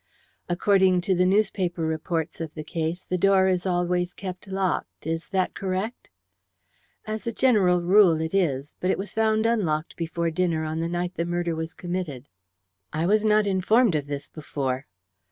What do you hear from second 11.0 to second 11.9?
the murder was